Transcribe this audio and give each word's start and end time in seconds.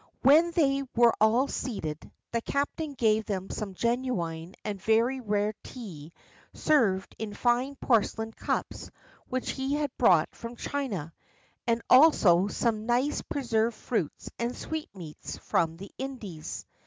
When 0.23 0.49
they 0.49 0.81
were 0.95 1.13
all 1.21 1.47
seated, 1.47 2.11
the 2.31 2.41
captain 2.41 2.95
gave 2.95 3.25
them 3.25 3.51
some 3.51 3.75
genuine 3.75 4.55
and 4.65 4.81
very 4.81 5.19
rare 5.19 5.53
tea 5.63 6.11
served 6.55 7.15
in 7.19 7.35
fine 7.35 7.75
porcelain 7.75 8.31
cups 8.33 8.89
which 9.29 9.51
he 9.51 9.75
had 9.75 9.95
brought 9.99 10.33
from 10.35 10.55
China, 10.55 11.13
and 11.67 11.83
also 11.87 12.47
some 12.47 12.87
nice 12.87 13.21
preserved 13.21 13.75
fruits 13.77 14.31
and 14.39 14.55
sweetmeats 14.57 15.37
from 15.37 15.77
the 15.77 15.91
Indies. 15.99 16.65